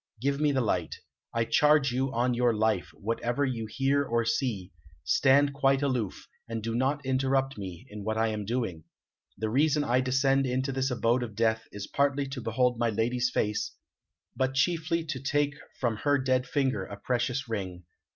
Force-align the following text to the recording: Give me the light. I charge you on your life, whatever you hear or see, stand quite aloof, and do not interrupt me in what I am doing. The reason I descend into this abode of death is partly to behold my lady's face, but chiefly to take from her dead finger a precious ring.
Give 0.19 0.39
me 0.39 0.51
the 0.51 0.61
light. 0.61 0.95
I 1.31 1.45
charge 1.45 1.91
you 1.91 2.11
on 2.11 2.33
your 2.33 2.55
life, 2.55 2.89
whatever 2.95 3.45
you 3.45 3.67
hear 3.67 4.03
or 4.03 4.25
see, 4.25 4.71
stand 5.03 5.53
quite 5.53 5.83
aloof, 5.83 6.27
and 6.49 6.63
do 6.63 6.73
not 6.73 7.05
interrupt 7.05 7.55
me 7.55 7.85
in 7.87 8.03
what 8.03 8.17
I 8.17 8.29
am 8.29 8.43
doing. 8.43 8.85
The 9.37 9.51
reason 9.51 9.83
I 9.83 10.01
descend 10.01 10.47
into 10.47 10.71
this 10.71 10.89
abode 10.89 11.21
of 11.21 11.35
death 11.35 11.67
is 11.71 11.85
partly 11.85 12.25
to 12.29 12.41
behold 12.41 12.79
my 12.79 12.89
lady's 12.89 13.29
face, 13.29 13.73
but 14.35 14.55
chiefly 14.55 15.03
to 15.03 15.19
take 15.21 15.53
from 15.79 15.97
her 15.97 16.17
dead 16.17 16.47
finger 16.47 16.83
a 16.83 16.97
precious 16.97 17.47
ring. 17.47 17.83